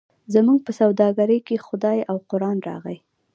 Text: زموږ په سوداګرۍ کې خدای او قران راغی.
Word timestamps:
زموږ 0.33 0.59
په 0.65 0.71
سوداګرۍ 0.79 1.39
کې 1.47 1.63
خدای 1.65 1.99
او 2.11 2.17
قران 2.29 2.57
راغی. 2.67 2.97